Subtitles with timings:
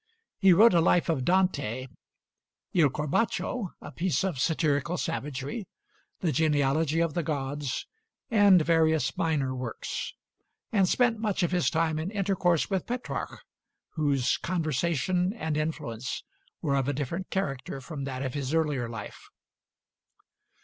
[0.39, 1.85] He wrote a life of Dante,
[2.73, 5.67] 'II Corbaccio,' a piece of satirical savagery,
[6.21, 7.85] the 'Genealogy of the Gods,'
[8.31, 10.15] and various minor works;
[10.71, 13.41] and spent much of his time in intercourse with Petrarch,
[13.91, 16.23] whose conversation and influence
[16.63, 19.29] were of a different character from that of his earlier life.